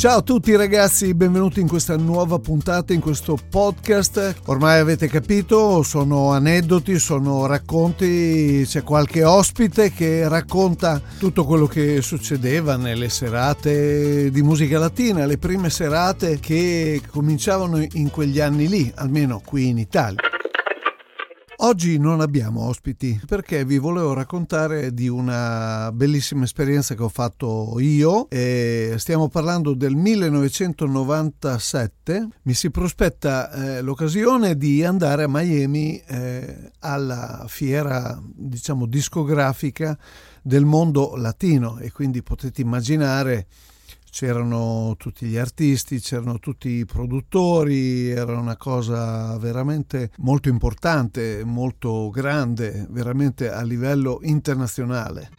[0.00, 4.36] Ciao a tutti ragazzi, benvenuti in questa nuova puntata, in questo podcast.
[4.46, 12.00] Ormai avete capito, sono aneddoti, sono racconti, c'è qualche ospite che racconta tutto quello che
[12.00, 18.90] succedeva nelle serate di musica latina, le prime serate che cominciavano in quegli anni lì,
[18.94, 20.29] almeno qui in Italia.
[21.62, 27.78] Oggi non abbiamo ospiti perché vi volevo raccontare di una bellissima esperienza che ho fatto
[27.80, 28.30] io.
[28.30, 32.28] E stiamo parlando del 1997.
[32.44, 39.98] Mi si prospetta eh, l'occasione di andare a Miami eh, alla fiera, diciamo, discografica
[40.40, 43.46] del mondo latino e quindi potete immaginare
[44.10, 52.10] c'erano tutti gli artisti, c'erano tutti i produttori, era una cosa veramente molto importante, molto
[52.10, 55.30] grande, veramente a livello internazionale.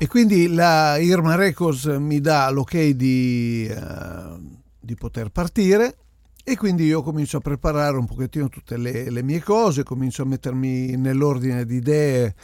[0.00, 5.96] E quindi la Irma Records mi dà l'ok di, uh, di poter partire
[6.44, 10.26] e quindi io comincio a preparare un pochettino tutte le, le mie cose, comincio a
[10.26, 12.34] mettermi nell'ordine di idee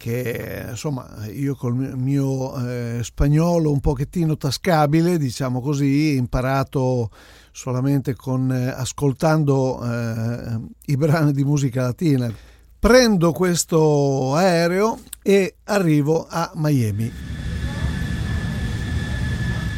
[0.00, 7.10] che insomma io col mio eh, spagnolo un pochettino tascabile, diciamo così, imparato
[7.52, 12.32] solamente con, eh, ascoltando eh, i brani di musica latina.
[12.78, 17.59] Prendo questo aereo e arrivo a Miami.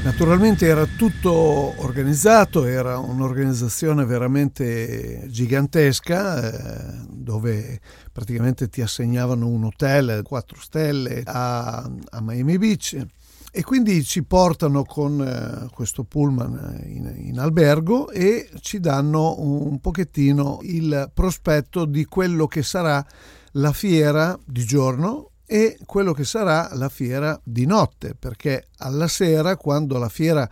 [0.05, 7.81] Naturalmente era tutto organizzato, era un'organizzazione veramente gigantesca eh, dove
[8.11, 13.07] praticamente ti assegnavano un hotel 4 stelle a, a Miami Beach
[13.53, 19.79] e quindi ci portano con eh, questo pullman in, in, albergo e ci danno un
[19.79, 23.07] pochettino il prospetto di quello che sarà
[23.53, 29.57] la fiera di giorno e quello che sarà la fiera di notte, perché alla sera,
[29.57, 30.49] quando la fiera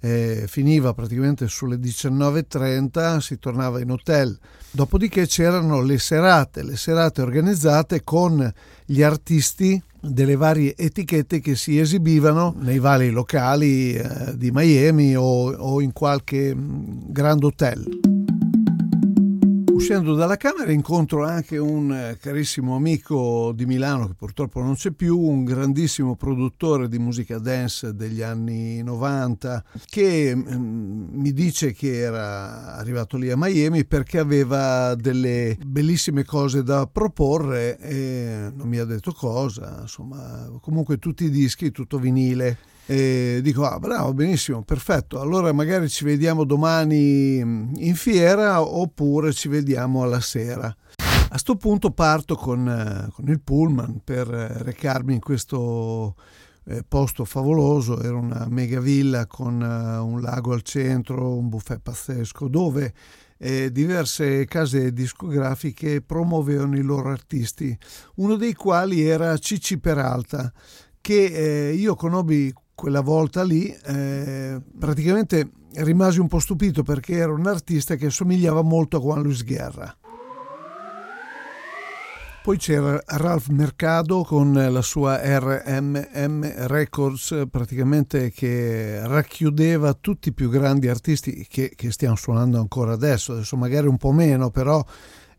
[0.00, 4.38] eh, finiva praticamente sulle 19.30, si tornava in hotel.
[4.70, 8.52] Dopodiché c'erano le serate, le serate organizzate con
[8.84, 15.50] gli artisti delle varie etichette che si esibivano nei vari locali eh, di Miami o,
[15.50, 18.17] o in qualche mm, grand hotel.
[19.88, 24.90] Uscendo dalla Camera incontro anche un eh, carissimo amico di Milano che purtroppo non c'è
[24.90, 32.00] più, un grandissimo produttore di musica dance degli anni 90 che mm, mi dice che
[32.00, 38.76] era arrivato lì a Miami perché aveva delle bellissime cose da proporre e non mi
[38.76, 42.58] ha detto cosa, insomma comunque tutti i dischi, tutto vinile
[42.90, 45.20] e dico, ah, bravo, benissimo, perfetto.
[45.20, 50.74] Allora magari ci vediamo domani mm, in fiera oppure ci vediamo alla sera.
[50.96, 56.14] A questo punto parto con, eh, con, il pullman per eh, recarmi in questo
[56.64, 58.00] eh, posto favoloso.
[58.00, 62.94] Era una mega villa con un lago al centro, un buffet pazzesco, dove
[63.36, 67.76] eh, diverse case discografiche promuovevano i loro artisti,
[68.14, 70.50] uno dei quali era Cicci Peralta,
[71.02, 77.32] che eh, io conobbi quella volta lì eh, praticamente rimasi un po' stupito perché era
[77.32, 79.92] un artista che somigliava molto a Juan Luis Guerra.
[82.40, 90.48] Poi c'era Ralph Mercado con la sua RMM Records, praticamente che racchiudeva tutti i più
[90.48, 94.82] grandi artisti che, che stiamo suonando ancora adesso, adesso magari un po' meno, però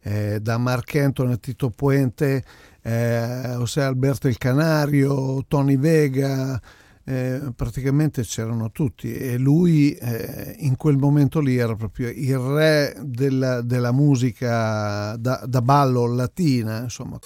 [0.02, 2.44] eh, da Mark Anthony a Tito Puente,
[2.82, 6.62] eh, José Alberto il Canario, Tony Vega,
[7.10, 12.96] eh, praticamente c'erano tutti e lui eh, in quel momento lì era proprio il re
[13.02, 17.18] della, della musica da, da, ballo latina, insomma.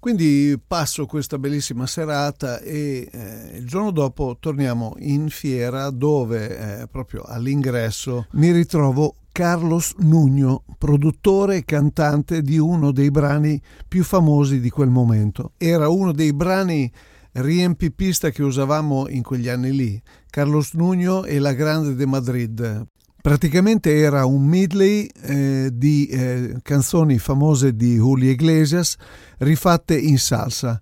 [0.00, 6.86] Quindi passo questa bellissima serata e eh, il giorno dopo torniamo in fiera dove eh,
[6.88, 14.58] proprio all'ingresso mi ritrovo Carlos Nugno, produttore e cantante di uno dei brani più famosi
[14.58, 15.52] di quel momento.
[15.56, 16.90] Era uno dei brani
[17.32, 22.86] riempipista che usavamo in quegli anni lì, Carlos Nuño e la Grande de Madrid.
[23.20, 28.96] Praticamente era un medley eh, di eh, canzoni famose di Julio Iglesias
[29.38, 30.80] rifatte in salsa.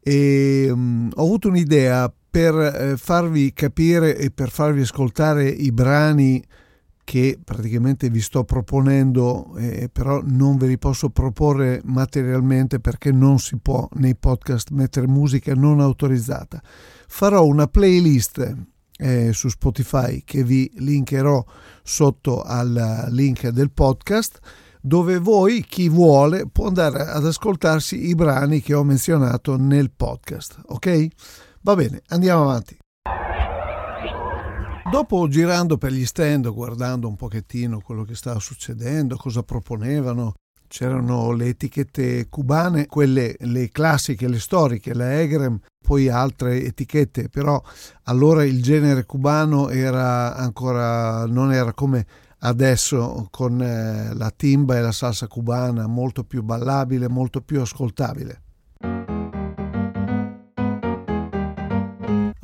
[0.00, 6.42] E, um, ho avuto un'idea per eh, farvi capire e per farvi ascoltare i brani
[7.04, 13.38] che praticamente vi sto proponendo, eh, però non ve li posso proporre materialmente perché non
[13.38, 16.62] si può nei podcast mettere musica non autorizzata.
[17.08, 18.56] Farò una playlist
[18.96, 21.44] eh, su Spotify che vi linkerò
[21.82, 24.38] sotto al link del podcast
[24.80, 30.60] dove voi, chi vuole, può andare ad ascoltarsi i brani che ho menzionato nel podcast.
[30.66, 31.06] Ok?
[31.60, 32.81] Va bene, andiamo avanti.
[34.92, 40.34] Dopo girando per gli stand, guardando un pochettino quello che stava succedendo, cosa proponevano,
[40.68, 47.58] c'erano le etichette cubane, quelle le classiche, le storiche, la Egrem, poi altre etichette, però
[48.02, 52.06] allora il genere cubano era ancora non era come
[52.40, 58.42] adesso con eh, la timba e la salsa cubana, molto più ballabile, molto più ascoltabile.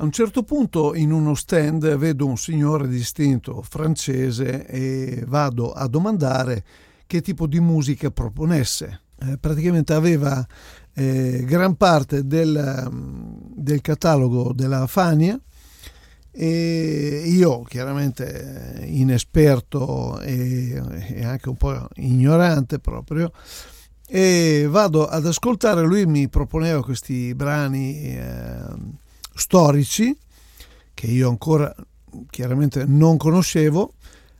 [0.01, 5.89] A un certo punto in uno stand vedo un signore distinto francese e vado a
[5.89, 6.63] domandare
[7.05, 9.01] che tipo di musica proponesse.
[9.21, 10.47] Eh, praticamente aveva
[10.93, 12.89] eh, gran parte del,
[13.55, 15.37] del, catalogo della Fania
[16.31, 23.33] e io chiaramente inesperto e, e anche un po' ignorante proprio
[24.07, 29.07] e vado ad ascoltare, lui mi proponeva questi brani eh,
[29.39, 30.15] storici
[30.93, 31.73] che io ancora
[32.29, 33.93] chiaramente non conoscevo,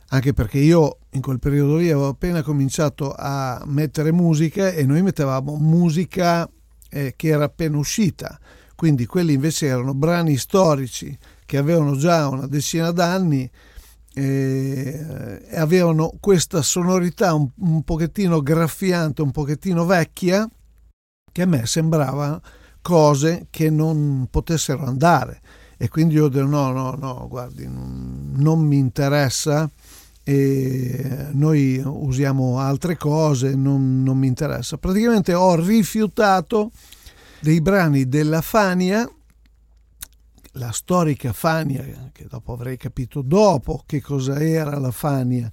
[0.08, 5.02] anche perché io in quel periodo lì avevo appena cominciato a mettere musica e noi
[5.02, 6.48] mettevamo musica
[6.90, 8.38] eh, che era appena uscita,
[8.74, 13.50] quindi quelli invece erano brani storici che avevano già una decina d'anni
[14.12, 20.48] eh, e avevano questa sonorità un, un pochettino graffiante, un pochettino vecchia,
[21.32, 22.40] che a me sembrava
[22.82, 25.40] cose che non potessero andare
[25.76, 29.70] e quindi io ho detto no, no, no, guardi, non, mi interessa
[31.32, 34.76] noi usiamo altre cose, non, non mi interessa.
[34.76, 36.70] Praticamente ho rifiutato
[37.40, 39.10] dei brani della Fania
[40.54, 45.50] la storica Fania, che dopo avrei capito dopo che cosa era la Fania,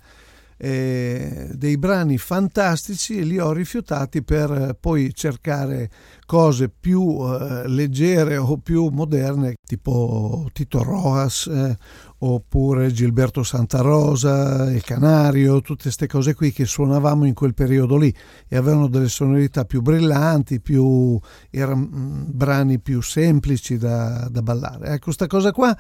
[0.58, 5.90] eh, dei brani fantastici e li ho rifiutati per poi cercare
[6.26, 11.78] cose più eh, leggere o più moderne tipo Tito Rojas eh,
[12.20, 17.96] oppure Gilberto Santa Rosa, Il Canario, tutte queste cose qui che suonavamo in quel periodo
[17.98, 18.14] lì
[18.48, 21.20] e avevano delle sonorità più brillanti, più,
[21.52, 24.88] erano mm, brani più semplici da, da ballare.
[24.88, 25.78] Ecco, questa cosa qua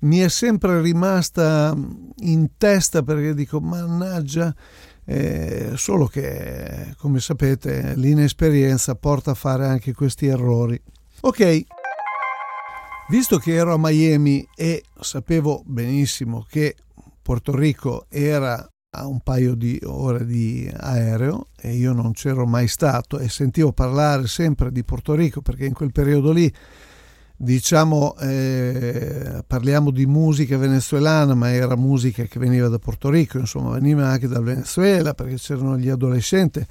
[0.00, 1.76] mi è sempre rimasta
[2.20, 4.54] in testa perché dico mannaggia
[5.04, 10.80] eh, solo che come sapete l'inesperienza porta a fare anche questi errori.
[11.22, 11.62] Ok.
[13.08, 16.76] Visto che ero a Miami e sapevo benissimo che
[17.20, 22.68] Porto Rico era a un paio di ore di aereo e io non c'ero mai
[22.68, 26.52] stato e sentivo parlare sempre di Porto Rico perché in quel periodo lì
[27.42, 33.70] diciamo eh, parliamo di musica venezuelana ma era musica che veniva da Porto Rico insomma
[33.70, 36.62] veniva anche dal Venezuela perché c'erano gli adolescenti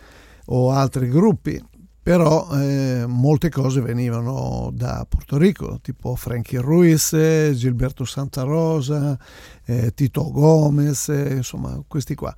[0.46, 1.60] o altri gruppi
[2.04, 7.18] però eh, molte cose venivano da Porto Rico tipo Frankie Ruiz
[7.56, 9.18] Gilberto Santa Rosa
[9.66, 12.36] eh, Tito Gomez insomma questi qua.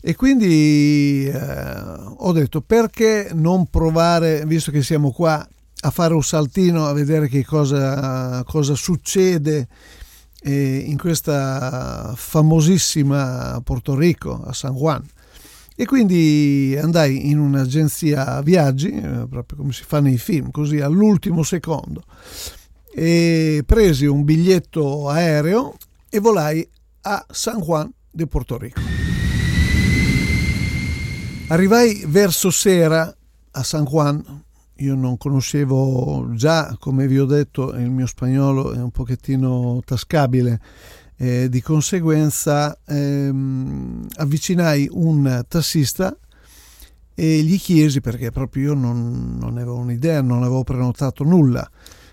[0.00, 1.82] E quindi eh,
[2.18, 5.46] ho detto perché non provare visto che siamo qua
[5.80, 9.68] a fare un saltino a vedere che cosa, cosa succede
[10.40, 15.04] eh, in questa famosissima Porto Rico, a San Juan.
[15.76, 21.44] E quindi andai in un'agenzia viaggi, eh, proprio come si fa nei film, così all'ultimo
[21.44, 22.02] secondo,
[22.92, 25.76] e presi un biglietto aereo
[26.08, 26.68] e volai
[27.02, 28.80] a San Juan de Porto Rico.
[31.46, 33.16] Arrivai verso sera
[33.52, 34.44] a San Juan,
[34.78, 40.60] io non conoscevo già, come vi ho detto, il mio spagnolo è un pochettino tascabile,
[41.16, 46.16] eh, di conseguenza ehm, avvicinai un tassista
[47.14, 51.68] e gli chiesi, perché proprio io non, non avevo un'idea, non avevo prenotato nulla,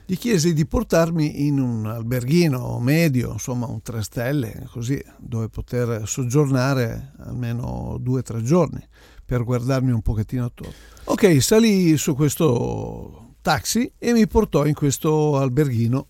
[0.07, 6.07] gli chiesi di portarmi in un alberghino medio, insomma un tre stelle, così, dove poter
[6.07, 8.83] soggiornare almeno due o tre giorni
[9.25, 10.73] per guardarmi un pochettino attorno.
[11.05, 16.07] Ok, salì su questo taxi e mi portò in questo alberghino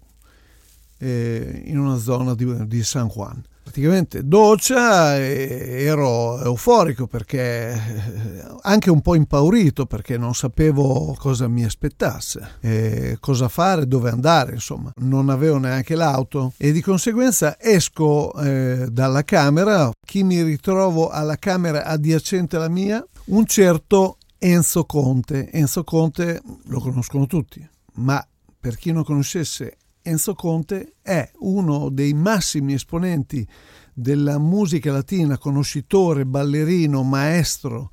[0.98, 9.01] eh, in una zona di, di San Juan praticamente doccia ero euforico perché anche un
[9.01, 15.57] po' impaurito perché non sapevo cosa mi aspettasse, cosa fare, dove andare, insomma, non avevo
[15.57, 22.57] neanche l'auto e di conseguenza esco eh, dalla camera, chi mi ritrovo alla camera adiacente
[22.57, 23.03] alla mia?
[23.25, 25.50] Un certo Enzo Conte.
[25.50, 28.24] Enzo Conte lo conoscono tutti, ma
[28.60, 33.45] per chi non conoscesse Enzo Conte è uno dei massimi esponenti
[33.91, 37.89] della musica latina, conoscitore, ballerino, maestro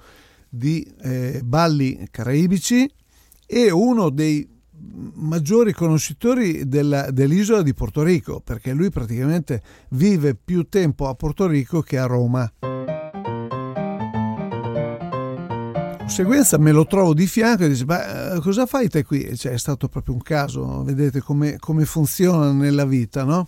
[0.47, 2.87] di eh, balli caraibici
[3.47, 4.47] e uno dei
[5.14, 11.47] maggiori conoscitori della, dell'isola di Porto Rico, perché lui praticamente vive più tempo a Porto
[11.47, 12.52] Rico che a Roma
[16.03, 19.37] conseguenza me lo trovo di fianco e dice ma eh, cosa fai te qui?
[19.37, 23.47] Cioè, è stato proprio un caso, vedete come, come funziona nella vita, no?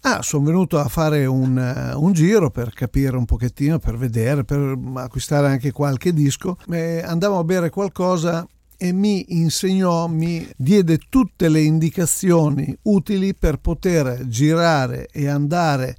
[0.00, 4.42] Ah, sono venuto a fare un, uh, un, giro per capire un pochettino, per vedere,
[4.42, 6.56] per acquistare anche qualche disco.
[7.04, 8.44] Andavo a bere qualcosa
[8.76, 15.96] e mi insegnò, mi diede tutte le indicazioni utili per poter girare e andare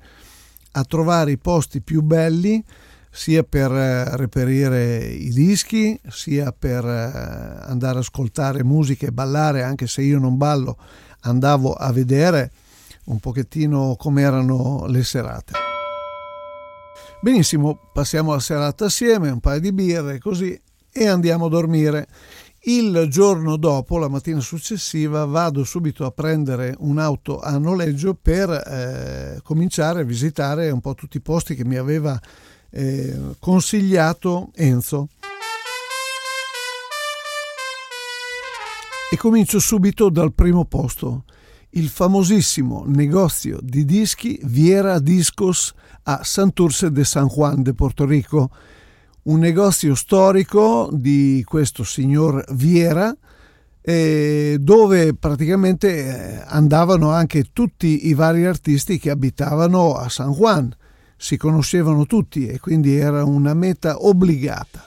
[0.71, 2.61] a trovare i posti più belli
[3.15, 9.61] sia per eh, reperire i dischi, sia per eh, andare ad ascoltare musica e ballare,
[9.61, 10.77] anche se io non ballo,
[11.21, 12.51] andavo a vedere
[13.05, 15.53] un pochettino come erano le serate.
[17.21, 20.59] Benissimo, passiamo la serata assieme, un paio di birre così
[20.91, 22.07] e andiamo a dormire.
[22.65, 29.39] Il giorno dopo, la mattina successiva, vado subito a prendere un'auto a noleggio per eh,
[29.43, 32.19] cominciare a visitare un po' tutti i posti che mi aveva
[33.39, 35.09] consigliato Enzo.
[39.11, 41.25] E comincio subito dal primo posto,
[41.71, 48.49] il famosissimo negozio di dischi Viera Discos a Santurce de San Juan de Porto Rico,
[49.23, 53.15] un negozio storico di questo signor Viera,
[53.81, 60.75] eh, dove praticamente eh, andavano anche tutti i vari artisti che abitavano a San Juan
[61.23, 64.85] si conoscevano tutti e quindi era una meta obbligata.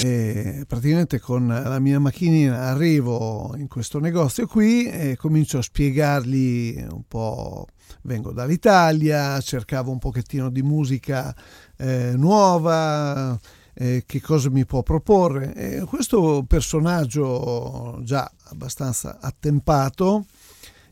[0.00, 6.80] E praticamente con la mia macchinina arrivo in questo negozio qui e comincio a spiegargli
[6.90, 7.66] un po',
[8.02, 11.34] vengo dall'Italia, cercavo un pochettino di musica
[11.76, 13.36] eh, nuova,
[13.74, 15.54] eh, che cosa mi può proporre.
[15.54, 20.26] E questo personaggio già abbastanza attempato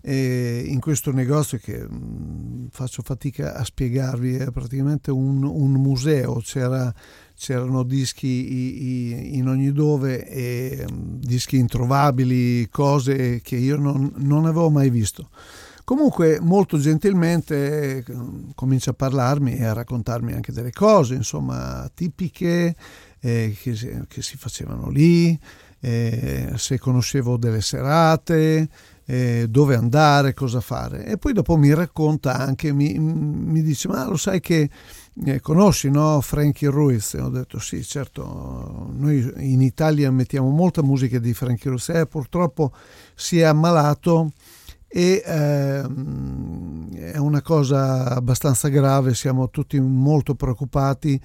[0.03, 5.73] e in questo negozio che mh, mm, faccio fatica a spiegarvi è praticamente un, un
[5.73, 6.41] museo.
[6.43, 6.93] C'era,
[7.37, 13.77] c'erano dischi i, i, in ogni dove e mh, mm, dischi introvabili cose che io
[13.77, 15.29] non, non avevo mai visto.
[15.85, 22.75] Comunque molto gentilmente mm, comincia a parlarmi e a raccontarmi anche delle cose insomma tipiche
[23.21, 25.39] eh, che, che, si facevano lì
[25.81, 28.69] eh, se conoscevo delle serate
[29.11, 31.05] eh, dove andare, cosa fare.
[31.05, 34.71] E poi dopo mi racconta anche, mi, mi dice, ma lo sai che
[35.25, 36.21] eh, conosci no?
[36.21, 37.15] Frankie Ruiz?
[37.15, 42.07] E ho detto sì, certo, noi in Italia mettiamo molta musica di Frankie Ruiz, eh,
[42.07, 42.73] purtroppo
[43.15, 44.33] si è ammalato
[44.87, 45.81] e eh,
[47.13, 51.21] è una cosa abbastanza grave, siamo tutti molto preoccupati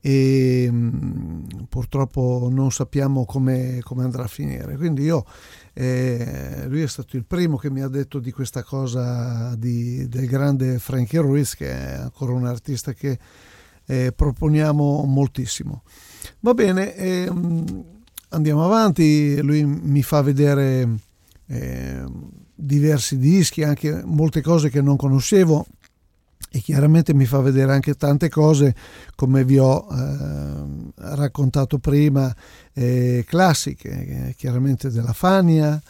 [0.00, 4.76] e mh, purtroppo non sappiamo come, come, andrà a finire.
[4.76, 5.24] Quindi io,
[5.72, 10.26] eh, lui è stato il primo che mi ha detto di questa cosa di, del
[10.26, 13.18] grande Frankie Ruiz, che è ancora un artista che
[13.86, 15.82] eh, proponiamo moltissimo.
[16.40, 17.30] Va bene, eh,
[18.30, 20.96] andiamo avanti, lui mi fa vedere
[21.46, 25.66] ehm, diversi dischi, anche molte cose che non conoscevo
[26.50, 28.74] e chiaramente mi fa vedere anche tante cose
[29.14, 32.34] come vi ho eh, raccontato prima
[32.72, 33.90] eh, classiche
[34.28, 35.80] eh, chiaramente della Fania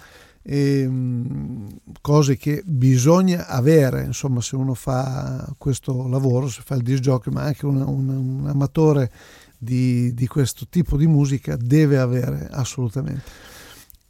[0.42, 6.82] e, mh, cose che bisogna avere insomma se uno fa questo lavoro se fa il
[6.82, 9.10] disc jockey ma anche un, un, un amatore
[9.56, 13.56] di, di questo tipo di musica deve avere assolutamente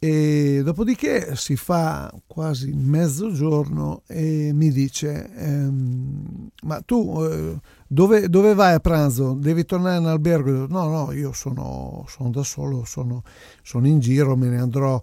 [0.01, 8.53] e dopodiché si fa quasi mezzogiorno e mi dice ehm, ma tu eh, dove, dove,
[8.53, 9.33] vai a pranzo?
[9.33, 10.67] Devi tornare in albergo?
[10.67, 13.23] No, no, io sono, sono da solo, sono,
[13.61, 15.01] sono, in giro, me ne andrò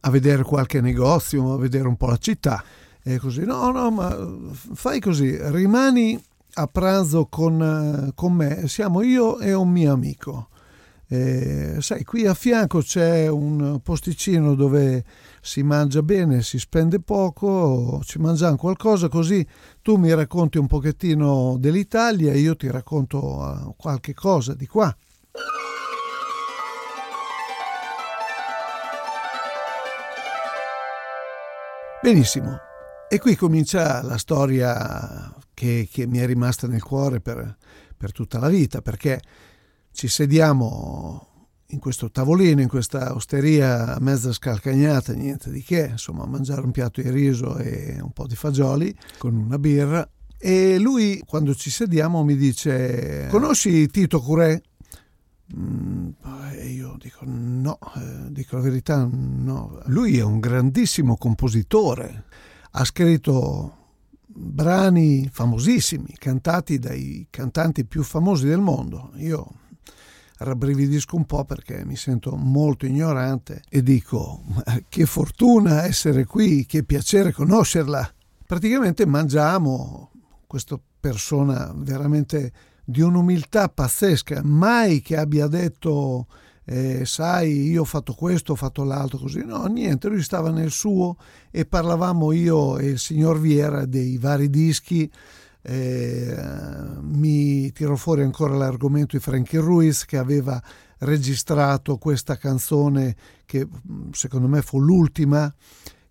[0.00, 2.64] a vedere qualche negozio, a vedere un po' la città
[3.04, 3.44] e così.
[3.44, 4.16] No, no, ma
[4.52, 6.20] fai così, rimani
[6.54, 10.48] a pranzo con, con me, siamo io e un mio amico
[11.06, 15.04] Eh, sai, qui a fianco c'è un posticino dove
[15.40, 19.46] si mangia bene, si spende poco, ci mangiamo qualcosa così
[19.82, 24.96] tu mi racconti un pochettino dell'Italia e io ti racconto eh, qualche cosa di qua.
[32.02, 32.58] Benissimo,
[33.08, 37.56] e qui comincia la storia che, che mi è rimasta nel cuore per,
[37.96, 39.20] per tutta la vita, perché
[39.94, 41.28] ci sediamo
[41.68, 46.72] in questo tavolino, in questa osteria mezza scalcagnata, niente di che, insomma, a mangiare un
[46.72, 50.06] piatto di riso e un po' di fagioli con una birra.
[50.36, 54.60] E lui, quando ci sediamo, mi dice: Conosci Tito Curè?
[55.56, 56.08] Mm,
[56.56, 59.80] e io dico no, eh, dico la verità, no.
[59.86, 62.24] Lui è un grandissimo compositore,
[62.72, 63.76] ha scritto
[64.26, 69.12] brani famosissimi, cantati dai cantanti più famosi del mondo.
[69.16, 69.62] Io
[70.38, 74.42] rabbrividisco un po' perché mi sento molto ignorante e dico
[74.88, 78.12] che fortuna essere qui, che piacere conoscerla.
[78.46, 80.10] Praticamente mangiamo
[80.46, 82.52] questa persona veramente
[82.84, 86.26] di un'umiltà pazzesca, mai che abbia detto
[86.66, 90.70] eh, sai io ho fatto questo, ho fatto l'altro così, no niente, lui stava nel
[90.70, 91.16] suo
[91.50, 95.10] e parlavamo io e il signor Viera dei vari dischi
[95.66, 96.36] eh,
[97.00, 100.62] mi tirò fuori ancora l'argomento di Frankie Ruiz che aveva
[100.98, 103.16] registrato questa canzone
[103.46, 105.52] che mm, secondo me fu l'ultima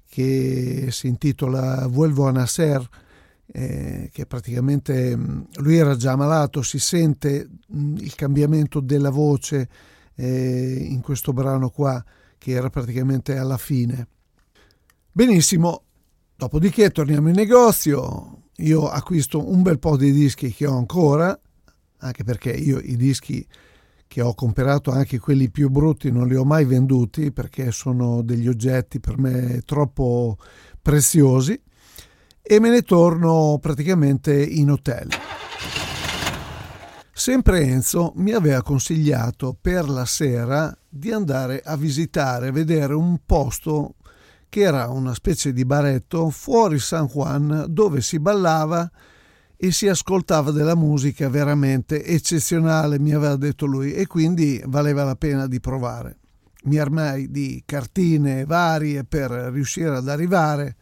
[0.10, 2.88] che si intitola Vuelvo a Nasser
[3.46, 9.70] eh, che praticamente mm, lui era già malato, si sente mm, il cambiamento della voce
[10.16, 12.04] eh, in questo brano qua
[12.40, 14.08] che era praticamente alla fine.
[15.12, 15.84] Benissimo,
[16.36, 21.38] dopodiché torniamo in negozio, io acquisto un bel po' di dischi che ho ancora,
[21.98, 23.46] anche perché io i dischi
[24.08, 28.48] che ho comprato, anche quelli più brutti, non li ho mai venduti perché sono degli
[28.48, 30.38] oggetti per me troppo
[30.82, 31.60] preziosi
[32.40, 35.08] e me ne torno praticamente in hotel.
[37.12, 43.20] Sempre Enzo mi aveva consigliato per la sera di andare a visitare, a vedere un
[43.26, 43.96] posto
[44.54, 48.88] che era una specie di baretto fuori San Juan dove si ballava
[49.58, 55.16] e si ascoltava della musica veramente eccezionale, mi aveva detto lui, e quindi valeva la
[55.16, 56.18] pena di provare.
[56.66, 60.76] Mi armai di cartine varie per riuscire ad arrivare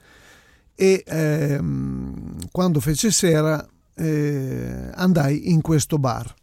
[0.75, 6.33] e ehm, quando fece sera eh, andai in questo bar.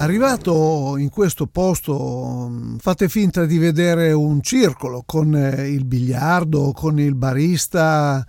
[0.00, 6.72] Arrivato in questo posto, mm, fate finta di vedere un circolo con eh, il biliardo,
[6.72, 8.26] con il barista,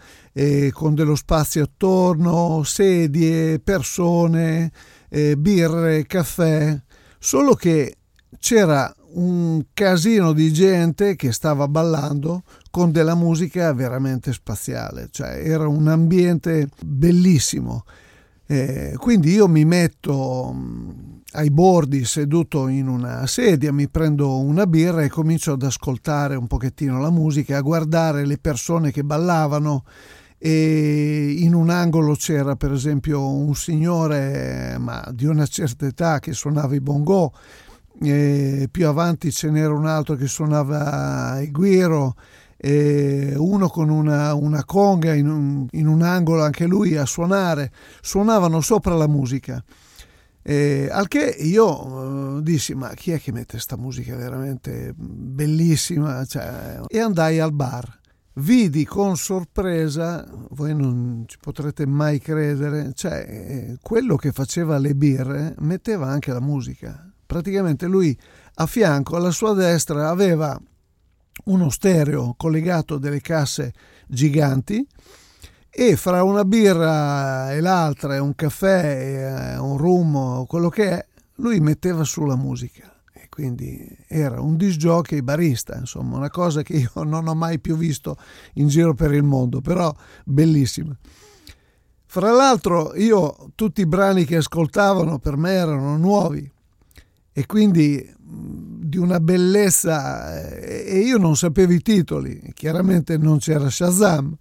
[0.73, 4.69] con dello spazio attorno, sedie, persone,
[5.07, 6.77] eh, birre, caffè,
[7.17, 7.95] solo che
[8.37, 15.69] c'era un casino di gente che stava ballando con della musica veramente spaziale, cioè era
[15.69, 17.85] un ambiente bellissimo.
[18.45, 20.89] Eh, quindi io mi metto mm,
[21.33, 26.47] ai bordi seduto in una sedia, mi prendo una birra e comincio ad ascoltare un
[26.47, 29.83] pochettino la musica, a guardare le persone che ballavano
[30.37, 36.33] e in un angolo c'era per esempio un signore ma di una certa età che
[36.33, 37.31] suonava i bongo,
[38.01, 42.15] e più avanti ce n'era un altro che suonava il guiro
[42.63, 48.61] uno con una, una conga in un, in un, angolo anche lui a suonare, suonavano
[48.61, 49.63] sopra la musica.
[50.43, 56.25] E, al che io uh, dissi ma chi è che mette questa musica veramente bellissima?
[56.25, 57.99] Cioè, e andai al bar.
[58.35, 64.95] Vidi con sorpresa voi non ci potrete mai credere cioè eh, quello che faceva le
[64.95, 67.11] birre metteva anche la musica.
[67.25, 68.17] Praticamente lui
[68.55, 70.59] a fianco alla sua destra aveva
[71.45, 73.73] uno stereo collegato delle casse
[74.07, 74.85] giganti
[75.73, 81.05] e fra una birra e l'altra e un caffè e un rum quello che è
[81.35, 82.93] lui metteva su la musica.
[83.13, 87.59] E quindi era un disc jockey barista insomma una cosa che io non ho mai
[87.59, 88.17] più visto
[88.55, 90.95] in giro per il mondo però bellissima.
[92.05, 96.51] Fra l'altro io tutti i brani che ascoltavano per me erano nuovi
[97.31, 104.35] e quindi di una bellezza e io non sapevo i titoli, chiaramente non c'era Shazam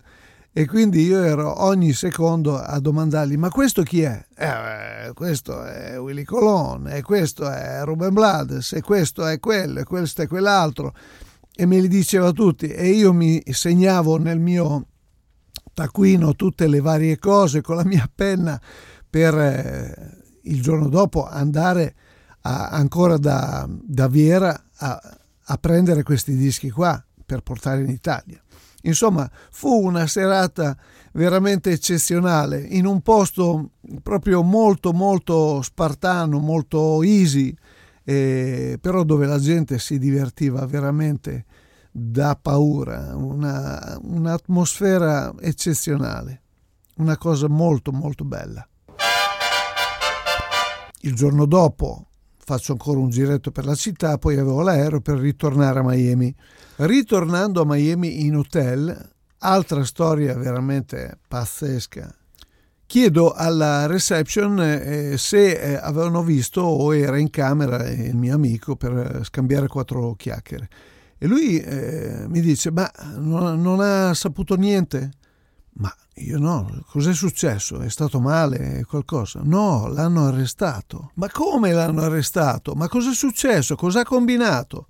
[0.53, 4.27] e quindi io ero ogni secondo a domandargli ma questo chi è?
[4.37, 9.85] Eh, questo è Willy Colon e questo è Ruben Blades e questo è quello e
[9.85, 10.93] questo è quell'altro
[11.55, 14.87] e me li diceva tutti e io mi segnavo nel mio
[15.73, 18.61] taccuino tutte le varie cose con la mia penna
[19.09, 21.95] per eh, il giorno dopo andare
[22.43, 28.41] a, ancora da, da Viera a, a prendere questi dischi qua per portare in Italia.
[28.83, 30.77] Insomma, fu una serata
[31.13, 33.71] veramente eccezionale in un posto
[34.03, 37.55] proprio molto molto spartano, molto easy,
[38.05, 41.45] eh, però dove la gente si divertiva veramente
[41.91, 46.43] da paura, una, un'atmosfera eccezionale,
[46.97, 48.67] una cosa molto molto bella.
[51.03, 52.10] Il giorno dopo
[52.43, 56.35] faccio ancora un giretto per la città, poi avevo l'aereo per ritornare a Miami.
[56.77, 62.15] Ritornando a Miami in hotel, altra storia veramente pazzesca.
[62.87, 68.75] Chiedo alla reception eh, se eh, avevano visto o era in camera il mio amico
[68.75, 70.69] per scambiare quattro chiacchiere.
[71.17, 75.11] E lui eh, mi dice, ma non, non ha saputo niente?
[75.75, 77.81] Ma io no, cos'è successo?
[77.81, 79.41] È stato male qualcosa?
[79.43, 81.13] No, l'hanno arrestato.
[81.15, 82.75] Ma come l'hanno arrestato?
[82.75, 83.77] Ma cos'è successo?
[83.77, 84.87] Cosa ha combinato?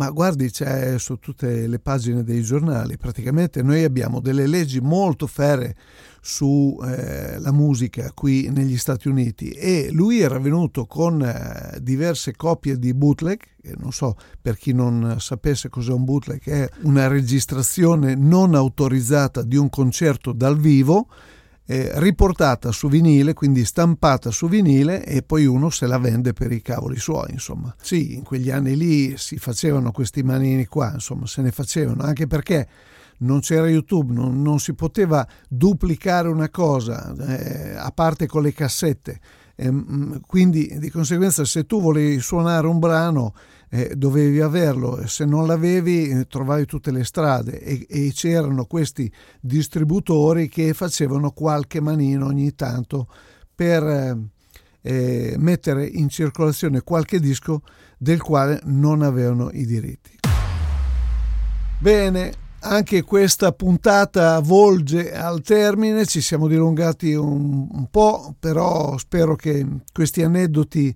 [0.00, 5.26] Ma guardi, c'è su tutte le pagine dei giornali, praticamente noi abbiamo delle leggi molto
[5.26, 5.76] ferre
[6.22, 12.78] sulla eh, musica qui negli Stati Uniti e lui era venuto con eh, diverse copie
[12.78, 13.42] di bootleg,
[13.76, 19.56] non so per chi non sapesse cos'è un bootleg, è una registrazione non autorizzata di
[19.56, 21.08] un concerto dal vivo
[21.70, 26.50] eh, riportata su vinile, quindi stampata su vinile e poi uno se la vende per
[26.50, 27.72] i cavoli suoi, insomma.
[27.80, 32.26] Sì, in quegli anni lì si facevano questi manini qua, insomma, se ne facevano, anche
[32.26, 32.68] perché
[33.18, 38.52] non c'era YouTube, non, non si poteva duplicare una cosa, eh, a parte con le
[38.52, 39.20] cassette.
[39.62, 39.70] Eh,
[40.26, 43.34] quindi di conseguenza se tu volevi suonare un brano
[43.68, 49.12] eh, dovevi averlo se non l'avevi eh, trovavi tutte le strade e, e, c'erano questi
[49.38, 53.06] distributori che facevano qualche manino ogni tanto
[53.54, 54.18] per eh,
[54.80, 57.60] eh, mettere in circolazione qualche disco
[57.98, 60.12] del quale non avevano i diritti.
[61.80, 69.34] Bene, anche questa puntata volge al termine, ci siamo dilungati un, un po', però spero
[69.34, 70.94] che questi aneddoti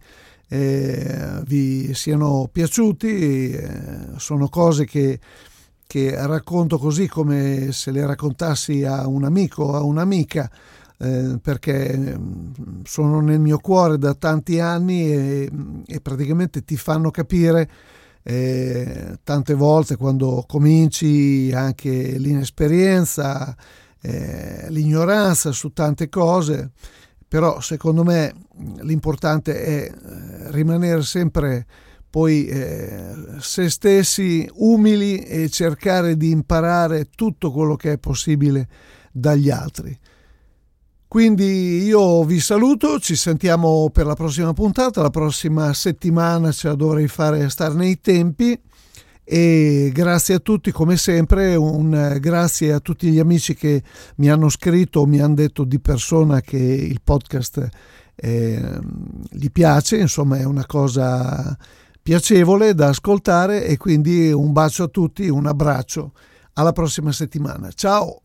[0.48, 3.68] eh, vi siano piaciuti, eh,
[4.16, 5.18] sono cose che,
[5.86, 10.50] che, racconto così come se le raccontassi a un amico o a un'amica,
[10.98, 15.50] eh, perché mm, sono nel mio cuore da tanti anni e,
[15.86, 17.70] e praticamente ti fanno capire
[18.24, 23.54] eh, tante volte quando cominci anche l'inesperienza,
[24.00, 26.72] eh, l'ignoranza su tante cose
[27.34, 28.32] però secondo me
[28.82, 31.66] l'importante è eh, rimanere sempre
[32.08, 38.68] poi eh, se stessi umili e cercare di imparare tutto quello che è possibile
[39.10, 39.98] dagli altri.
[41.14, 46.74] Quindi io vi saluto, ci sentiamo per la prossima puntata, la prossima settimana ce la
[46.74, 48.60] dovrei fare stare nei tempi
[49.22, 53.80] e grazie a tutti come sempre, un grazie a tutti gli amici che
[54.16, 57.68] mi hanno scritto o mi hanno detto di persona che il podcast
[58.16, 58.78] eh,
[59.30, 61.56] gli piace, insomma è una cosa
[62.02, 66.10] piacevole da ascoltare e quindi un bacio a tutti, un abbraccio,
[66.54, 67.70] alla prossima settimana.
[67.72, 68.18] Ciao!